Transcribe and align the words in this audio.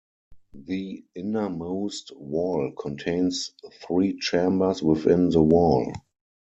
The 0.55 1.05
innermost 1.13 2.11
wall 2.17 2.71
contains 2.71 3.51
three 3.83 4.17
chambers 4.19 4.81
within 4.81 5.29
the 5.29 5.43
wall. 5.43 5.93